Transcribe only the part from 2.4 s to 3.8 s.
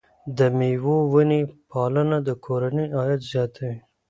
کورنۍ عاید زیاتوي.